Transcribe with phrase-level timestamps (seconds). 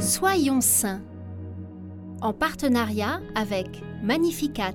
[0.00, 1.02] Soyons saints
[2.22, 4.74] en partenariat avec Magnificat.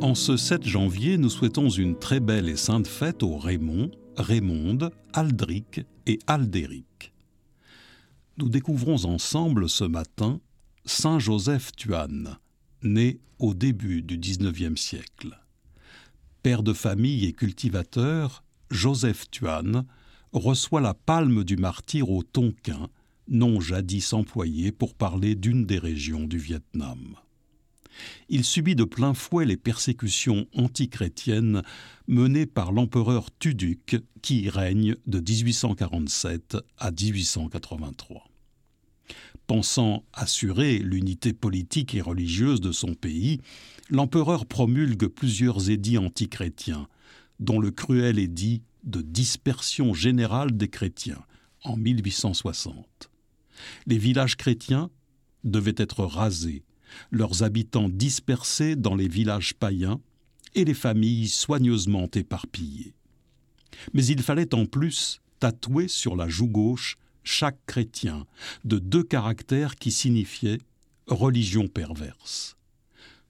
[0.00, 4.92] En ce 7 janvier, nous souhaitons une très belle et sainte fête aux Raymond, Raymonde,
[5.12, 7.12] Aldric et Aldéric.
[8.38, 10.38] Nous découvrons ensemble ce matin
[10.84, 12.38] Saint Joseph Tuan,
[12.84, 15.36] né au début du XIXe siècle.
[16.44, 19.84] Père de famille et cultivateur, Joseph Tuan
[20.34, 22.88] reçoit la palme du martyr au Tonkin,
[23.28, 27.16] nom jadis employé pour parler d'une des régions du Vietnam.
[28.28, 31.62] Il subit de plein fouet les persécutions antichrétiennes
[32.08, 38.28] menées par l'empereur Tuduc qui règne de 1847 à 1883.
[39.46, 43.40] Pensant assurer l'unité politique et religieuse de son pays,
[43.88, 46.88] l'empereur promulgue plusieurs édits antichrétiens,
[47.38, 51.22] dont le cruel édit de dispersion générale des chrétiens
[51.62, 53.10] en 1860.
[53.86, 54.90] Les villages chrétiens
[55.42, 56.64] devaient être rasés,
[57.10, 60.00] leurs habitants dispersés dans les villages païens
[60.54, 62.94] et les familles soigneusement éparpillées.
[63.92, 68.26] Mais il fallait en plus tatouer sur la joue gauche chaque chrétien
[68.64, 70.60] de deux caractères qui signifiaient
[71.06, 72.56] religion perverse.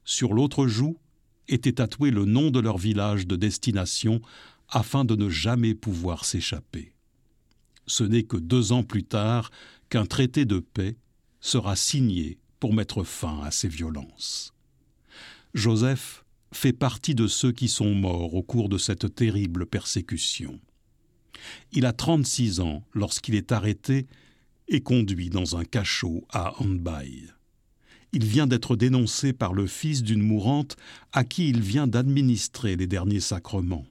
[0.04, 0.96] Sur l'autre joue
[1.48, 4.20] était tatoué le nom de leur village de destination
[4.74, 6.92] afin de ne jamais pouvoir s'échapper.
[7.86, 9.50] Ce n'est que deux ans plus tard
[9.88, 10.96] qu'un traité de paix
[11.40, 14.52] sera signé pour mettre fin à ces violences.
[15.54, 20.60] Joseph fait partie de ceux qui sont morts au cours de cette terrible persécution.
[21.72, 24.06] Il a 36 ans lorsqu'il est arrêté
[24.66, 27.28] et conduit dans un cachot à Hanbai.
[28.12, 30.76] Il vient d'être dénoncé par le fils d'une mourante
[31.12, 33.86] à qui il vient d'administrer les derniers sacrements.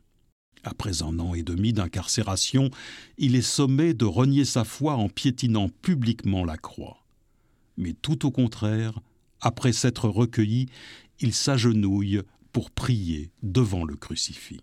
[0.64, 2.70] Après un an et demi d'incarcération,
[3.18, 7.04] il est sommé de renier sa foi en piétinant publiquement la croix.
[7.78, 9.00] Mais tout au contraire,
[9.42, 10.70] après s'être recueilli,
[11.20, 12.22] il s'agenouille
[12.54, 14.62] pour prier devant le crucifix.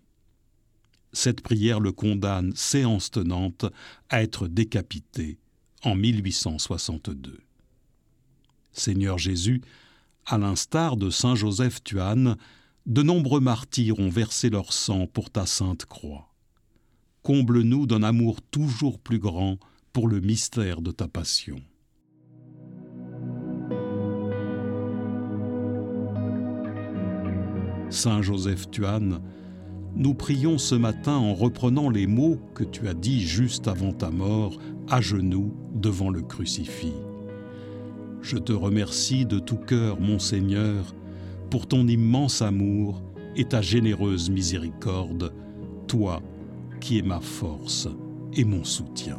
[1.13, 3.67] Cette prière le condamne, séance tenante,
[4.09, 5.39] à être décapité
[5.83, 7.41] en 1862.
[8.73, 9.61] Seigneur Jésus,
[10.25, 12.37] à l'instar de Saint Joseph Tuan,
[12.87, 16.29] de nombreux martyrs ont versé leur sang pour ta sainte croix.
[17.23, 19.59] Comble-nous d'un amour toujours plus grand
[19.93, 21.61] pour le mystère de ta passion.
[27.91, 29.21] Saint Joseph Tuan,
[29.97, 34.11] nous prions ce matin en reprenant les mots que tu as dits juste avant ta
[34.11, 34.57] mort,
[34.89, 36.95] à genoux devant le crucifix.
[38.23, 40.95] Je te remercie de tout cœur, mon Seigneur,
[41.51, 43.03] pour ton immense amour
[43.37, 45.33] et ta généreuse miséricorde,
[45.87, 46.23] toi
[46.81, 47.89] qui es ma force
[48.35, 49.19] et mon soutien.